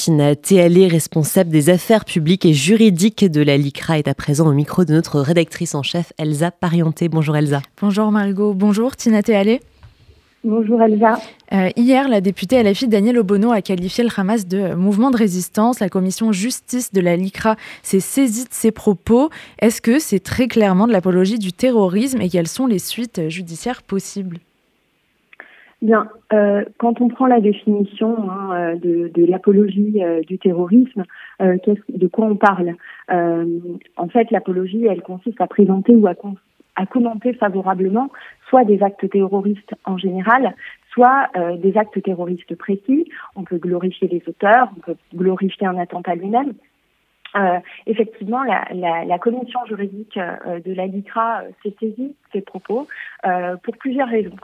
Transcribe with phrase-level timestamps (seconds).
[0.00, 4.54] Tina Théalé, responsable des affaires publiques et juridiques de la LICRA, est à présent au
[4.54, 7.10] micro de notre rédactrice en chef, Elsa Parienté.
[7.10, 7.60] Bonjour Elsa.
[7.82, 8.54] Bonjour Margot.
[8.54, 9.60] Bonjour Tina Théalé.
[10.42, 11.20] Bonjour Elsa.
[11.52, 15.80] Euh, hier, la députée LFI Danielle Obono a qualifié le Hamas de mouvement de résistance.
[15.80, 19.28] La commission justice de la LICRA s'est saisie de ses propos.
[19.58, 23.82] Est-ce que c'est très clairement de l'apologie du terrorisme et quelles sont les suites judiciaires
[23.82, 24.38] possibles?
[25.82, 31.04] Bien, euh, quand on prend la définition hein, euh, de, de l'apologie du terrorisme,
[31.40, 32.74] de quoi on parle?
[33.08, 36.14] En fait, l'apologie, elle consiste à présenter ou à,
[36.76, 38.10] à commenter favorablement
[38.48, 40.54] soit des actes terroristes en général,
[40.92, 43.06] soit euh, des actes terroristes précis.
[43.36, 46.52] On peut glorifier les auteurs, on peut glorifier un attentat lui-même.
[47.36, 52.14] Euh, effectivement, la, la, la, commission juridique euh, de la LICRA euh, s'est saisie de
[52.32, 52.88] ces propos
[53.24, 54.36] euh, pour plusieurs raisons.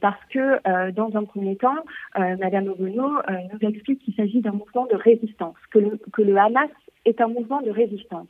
[0.00, 1.82] parce que, dans un premier temps,
[2.16, 3.10] Madame Obono
[3.52, 6.70] nous explique qu'il s'agit d'un mouvement de résistance, que le, que le Hamas
[7.04, 8.28] est un mouvement de résistance.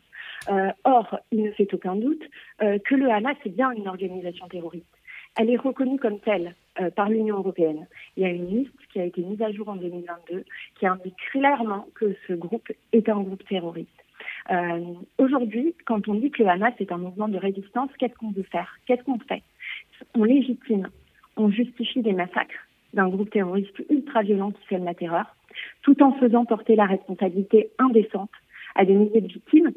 [0.84, 2.22] or, il ne fait aucun doute
[2.58, 4.98] que le Hamas est bien une organisation terroriste
[5.38, 7.86] elle est reconnue comme telle euh, par l'Union européenne.
[8.16, 10.44] Il y a une liste qui a été mise à jour en 2022
[10.78, 13.88] qui indique clairement que ce groupe est un groupe terroriste.
[14.50, 18.30] Euh, Aujourd'hui, quand on dit que le Hamas est un mouvement de résistance, qu'est-ce qu'on
[18.30, 18.78] veut faire?
[18.86, 19.42] Qu'est-ce qu'on fait?
[20.14, 20.88] On légitime,
[21.36, 25.36] on justifie des massacres d'un groupe terroriste ultra violent qui sème la terreur,
[25.82, 28.30] tout en faisant porter la responsabilité indécente
[28.74, 29.72] à des milliers de victimes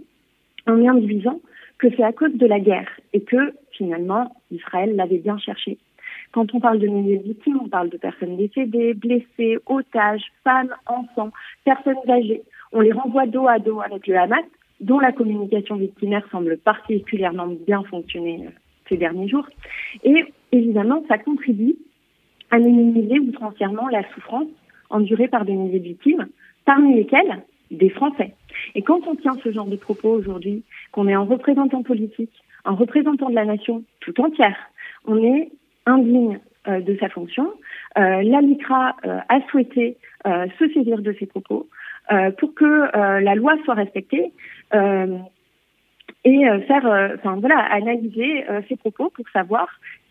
[0.68, 1.42] en induisant
[1.78, 5.80] que c'est à cause de la guerre et que finalement Israël l'avait bien cherché.
[6.32, 10.74] Quand on parle de milliers de victimes, on parle de personnes décédées, blessées, otages, femmes,
[10.86, 11.32] enfants,
[11.66, 12.44] personnes âgées.
[12.72, 14.46] On les renvoie dos à dos avec le Hamas,
[14.80, 18.50] dont la communication victimaire semble particulièrement bien fonctionner euh,
[18.88, 19.48] ces derniers jours.
[20.04, 21.76] Et évidemment, ça contribue
[22.50, 24.48] à minimiser outrancièrement la souffrance
[24.90, 26.28] endurée par des milliers de victimes,
[26.66, 28.36] parmi lesquelles des Français.
[28.76, 32.34] Et quand on tient ce genre de propos aujourd'hui, qu'on est un représentant politique,
[32.66, 34.58] un représentant de la nation tout entière,
[35.06, 35.50] on est
[35.86, 37.52] indigne euh, de sa fonction.
[37.98, 41.68] Euh, la LICRA euh, a souhaité se saisir de ces propos
[42.38, 44.32] pour que la loi soit respectée
[44.72, 49.68] et faire, enfin voilà, analyser ces propos pour savoir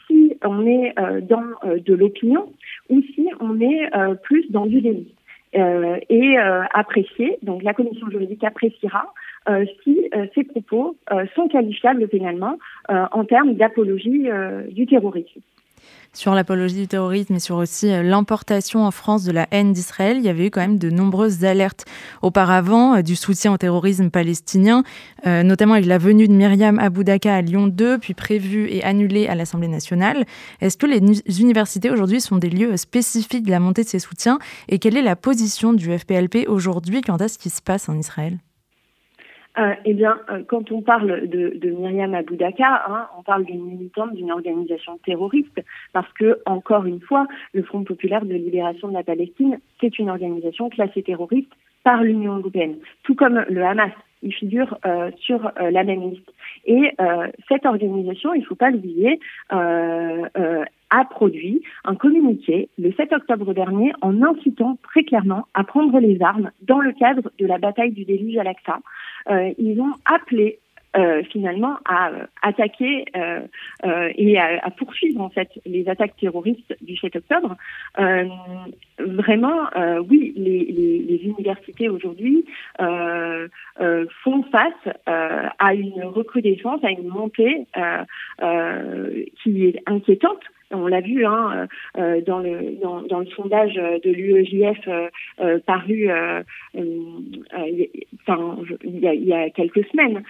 [0.08, 2.52] si on est dans de l'opinion
[2.88, 3.88] ou si on est
[4.24, 5.14] plus dans du délit
[5.52, 6.36] et
[6.74, 9.12] apprécier, donc la commission juridique appréciera
[9.84, 10.96] si ces propos
[11.36, 12.58] sont qualifiables pénalement
[12.88, 14.28] en termes d'apologie
[14.70, 15.40] du terrorisme
[16.12, 20.24] sur l'apologie du terrorisme et sur aussi l'importation en France de la haine d'Israël, il
[20.24, 21.84] y avait eu quand même de nombreuses alertes.
[22.22, 24.82] Auparavant du soutien au terrorisme palestinien,
[25.26, 29.28] euh, notamment avec la venue de Myriam Aboudaka à Lyon 2, puis prévue et annulée
[29.28, 30.24] à l'Assemblée nationale.
[30.60, 31.00] Est-ce que les
[31.40, 34.38] universités aujourd'hui sont des lieux spécifiques de la montée de ces soutiens?
[34.68, 37.98] Et quelle est la position du FPLP aujourd'hui quant à ce qui se passe en
[37.98, 38.38] Israël?
[39.58, 43.64] Euh, eh bien, euh, quand on parle de, de Myriam Aboudaka, hein, on parle d'une
[43.64, 45.60] militante d'une organisation terroriste,
[45.92, 50.08] parce que, encore une fois, le Front populaire de libération de la Palestine, c'est une
[50.08, 51.52] organisation classée terroriste
[51.82, 53.92] par l'Union européenne, tout comme le Hamas.
[54.22, 56.30] Il figure euh, sur euh, la même liste.
[56.66, 59.18] Et euh, cette organisation, il ne faut pas l'oublier,
[59.52, 60.28] euh,
[60.90, 66.20] a produit un communiqué le 7 octobre dernier en incitant très clairement à prendre les
[66.22, 68.80] armes dans le cadre de la bataille du déluge à l'Aqsa.
[69.28, 70.58] Euh, ils ont appelé
[70.96, 73.04] euh, finalement à euh, attaquer
[73.84, 77.56] et à, poursuivre en fait les attaques terroristes du 7 octobre.
[78.98, 79.66] Vraiment,
[80.08, 87.66] oui, les universités aujourd'hui font face à une recrudescence, à une montée
[89.42, 94.78] qui est inquiétante on l'a vu hein, euh, dans, le, dans, le sondage de l'UEJF
[94.88, 95.08] euh,
[95.40, 96.42] euh, paru euh,
[96.74, 97.88] il,
[98.84, 100.22] y a, quelques semaines.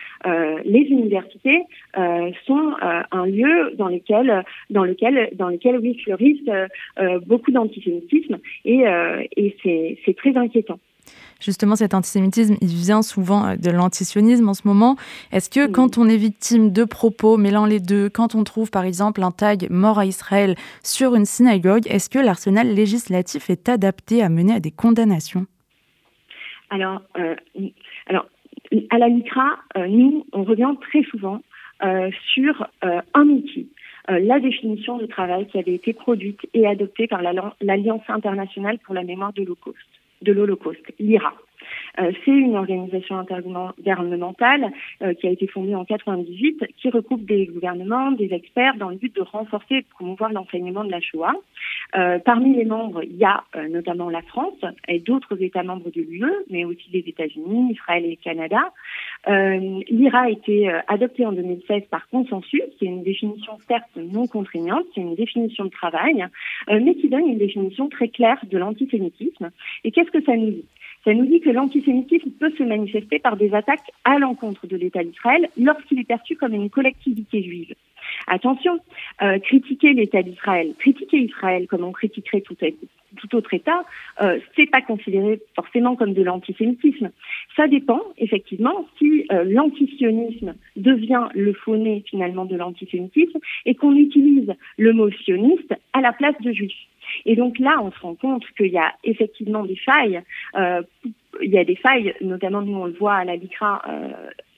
[0.65, 1.62] les universités
[1.95, 6.51] sont un lieu dans lequel, dans lequel, dans lequel oui, fleurissent
[7.27, 8.84] beaucoup d'antisémitisme et
[9.62, 10.78] c'est très inquiétant
[11.41, 14.97] justement cet antisémitisme, il vient souvent euh, de l'antisionisme en ce moment.
[15.33, 18.84] Est-ce que quand on est victime de propos mêlant les deux, quand on trouve par
[18.84, 24.22] exemple un tag mort à Israël sur une synagogue, est-ce que l'arsenal législatif est adapté
[24.22, 25.47] à mener à des condamnations?
[26.71, 27.34] Alors, euh,
[28.07, 28.27] alors,
[28.91, 31.42] à la LICRA, euh, nous, on revient très souvent
[31.83, 33.69] euh, sur un outil,
[34.09, 39.04] la définition du travail qui avait été produite et adoptée par l'Alliance internationale pour la
[39.04, 41.34] mémoire de l'Holocauste de l'Holocauste, l'IRA.
[41.97, 44.72] c'est une organisation intergouvernementale
[45.19, 49.15] qui a été fondée en 98, qui regroupe des gouvernements, des experts, dans le but
[49.15, 51.34] de renforcer et de promouvoir l'enseignement de la Shoah.
[52.25, 56.33] parmi les membres, il y a notamment la France et d'autres États membres de l'UE,
[56.49, 58.73] mais aussi les États-Unis, Israël et Canada.
[59.27, 65.01] L'IRA a été adoptée en 2016 par consensus, c'est une définition certes non contraignante, c'est
[65.03, 66.27] une définition de travail,
[66.69, 69.51] mais qui donne une définition très claire de l'antisémitisme.
[69.84, 70.65] Et qu'est-ce que ça nous dit?
[71.05, 75.03] Ça nous dit que l'antisémitisme peut se manifester par des attaques à l'encontre de l'État
[75.03, 77.75] d'Israël lorsqu'il est perçu comme une collectivité juive.
[78.27, 78.78] Attention,
[79.22, 82.57] euh, critiquer l'État d'Israël, critiquer Israël comme on critiquerait tout,
[83.34, 83.84] autre État,
[84.22, 87.11] euh, c'est pas considéré forcément comme de l'antisémitisme.
[87.57, 94.55] Ça dépend effectivement si euh, l'antisionisme devient le faux-nez finalement de l'antisémitisme et qu'on utilise
[94.78, 96.77] le mot sioniste à la place de juif.
[97.27, 100.23] Et donc là, on se rend compte qu'il y a effectivement des failles.
[100.57, 100.83] Euh,
[101.42, 104.09] il y a des failles, notamment nous on le voit à la LICRA euh,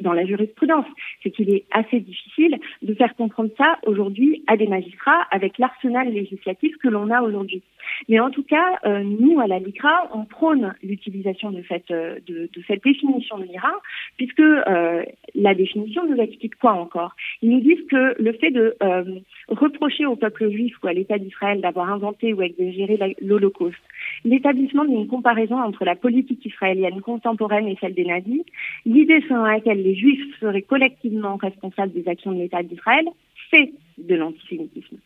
[0.01, 0.87] dans la jurisprudence,
[1.23, 6.13] c'est qu'il est assez difficile de faire comprendre ça aujourd'hui à des magistrats avec l'arsenal
[6.13, 7.63] législatif que l'on a aujourd'hui.
[8.09, 12.49] Mais en tout cas, euh, nous à la LICRA, on prône l'utilisation de cette de,
[12.53, 13.73] de, cette définition de l'IRA,
[14.17, 15.03] puisque euh,
[15.35, 17.15] la définition nous explique quoi encore?
[17.43, 19.05] Ils nous disent que le fait de euh,
[19.49, 23.77] reprocher au peuple juif ou à l'État d'Israël d'avoir inventé ou exagéré l'Holocauste,
[24.25, 28.43] l'établissement d'une comparaison entre la politique israélienne contemporaine et celle des nazis,
[28.87, 33.07] l'idée selon laquelle les juifs seraient collectivement responsables des actions de l'État d'Israël,
[33.53, 34.97] c'est de l'antisémitisme.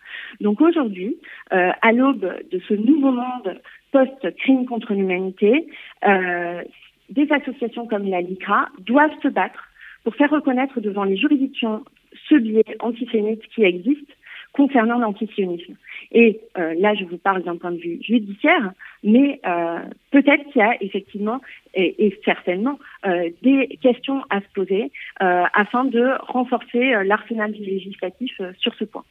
[0.41, 1.17] Donc aujourd'hui,
[1.53, 3.61] euh, à l'aube de ce nouveau monde
[3.93, 5.67] post-crime contre l'humanité,
[6.07, 6.63] euh,
[7.11, 9.69] des associations comme la LICRA doivent se battre
[10.05, 11.85] pour faire reconnaître devant les juridictions
[12.29, 14.11] ce biais antisémite qui existe
[14.57, 15.75] concernant l'antisionisme.
[16.13, 18.73] Et euh, là, je vous parle d'un point de vue judiciaire,
[19.05, 19.81] mais euh,
[20.11, 21.41] peut-être qu'il y a effectivement
[21.75, 28.85] et, certainement euh, des questions à se poser afin de renforcer l'arsenal législatif sur ce
[28.85, 29.05] point.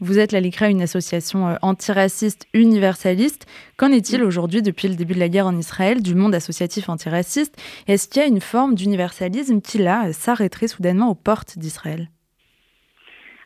[0.00, 3.46] Vous êtes la LICRA, une association antiraciste universaliste.
[3.76, 7.56] Qu'en est-il aujourd'hui, depuis le début de la guerre en Israël, du monde associatif antiraciste?
[7.86, 12.08] Est-ce qu'il y a une forme d'universalisme qui, là, s'arrêterait soudainement aux portes d'Israël?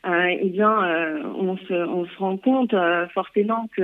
[0.04, 3.82] Eh bien, euh, on, se, on se rend compte euh, forcément que,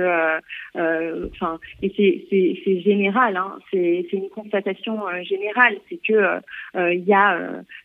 [0.75, 1.93] euh, enfin, et
[2.29, 6.39] c'est général, hein, c'est une constatation générale, c'est que
[6.75, 7.37] il y a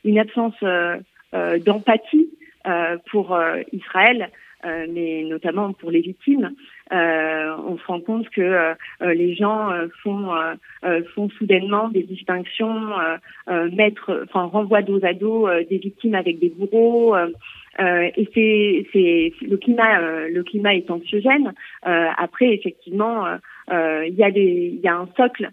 [0.05, 0.55] une absence
[1.33, 2.31] d'empathie
[3.11, 3.39] pour
[3.73, 4.31] Israël.
[4.65, 6.55] mais notamment pour les victimes,
[6.91, 9.71] on se rend compte que les gens
[10.03, 10.31] font
[11.15, 12.91] font soudainement des distinctions,
[13.73, 17.15] mettre, enfin renvoient dos à dos des victimes avec des bourreaux.
[17.81, 21.53] Euh, et c'est, c'est le climat, euh, le climat est anxiogène.
[21.87, 23.27] Euh, après, effectivement,
[23.71, 25.51] il y a des, il y a un socle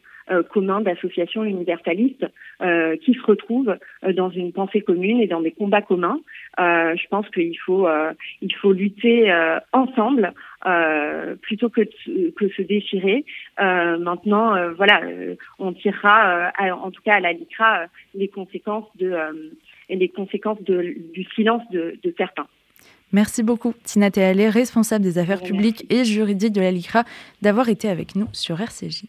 [0.50, 2.26] commun d'associations universalistes
[2.62, 3.76] euh, qui se retrouvent
[4.14, 6.20] dans une pensée commune et dans des combats communs.
[6.60, 7.88] Euh, je pense qu'il faut
[8.42, 9.34] il faut lutter
[9.74, 10.34] ensemble
[11.42, 13.26] plutôt que de, que se déchirer.
[13.60, 15.02] maintenant, voilà,
[15.60, 19.16] on tirera en tout cas à la LICRA les conséquences de
[19.92, 22.48] et les conséquences de, du silence de, de, certains.
[23.12, 27.04] Merci beaucoup, Tina Théalé, responsable des affaires publiques et juridiques de la LICRA,
[27.42, 29.04] d'avoir été avec nous sur RCJ.